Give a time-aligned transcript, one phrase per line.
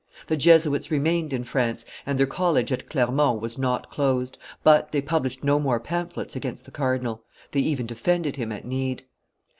[0.25, 4.99] The Jesuits remained in France, and their college at Clermont was not closed; but they
[4.99, 7.21] published no more pamphlets against the cardinal.
[7.51, 9.03] They even defended him at need.